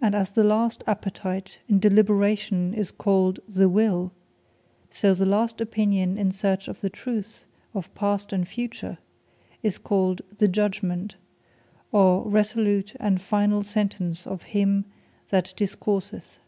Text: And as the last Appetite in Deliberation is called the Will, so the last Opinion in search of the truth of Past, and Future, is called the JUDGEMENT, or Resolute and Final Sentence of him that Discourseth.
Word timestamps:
And 0.00 0.14
as 0.14 0.30
the 0.30 0.42
last 0.42 0.82
Appetite 0.86 1.58
in 1.68 1.78
Deliberation 1.78 2.72
is 2.72 2.90
called 2.90 3.38
the 3.46 3.68
Will, 3.68 4.12
so 4.88 5.12
the 5.12 5.26
last 5.26 5.60
Opinion 5.60 6.16
in 6.16 6.32
search 6.32 6.68
of 6.68 6.80
the 6.80 6.88
truth 6.88 7.44
of 7.74 7.94
Past, 7.94 8.32
and 8.32 8.48
Future, 8.48 8.96
is 9.62 9.76
called 9.76 10.22
the 10.38 10.48
JUDGEMENT, 10.48 11.16
or 11.92 12.26
Resolute 12.30 12.94
and 12.98 13.20
Final 13.20 13.62
Sentence 13.62 14.26
of 14.26 14.42
him 14.44 14.86
that 15.28 15.52
Discourseth. 15.54 16.38